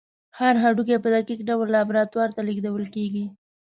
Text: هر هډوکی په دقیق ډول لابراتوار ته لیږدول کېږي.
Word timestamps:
هر 0.39 0.55
هډوکی 0.63 0.97
په 1.03 1.09
دقیق 1.15 1.39
ډول 1.49 1.67
لابراتوار 1.75 2.29
ته 2.35 2.41
لیږدول 2.47 2.85
کېږي. 2.95 3.25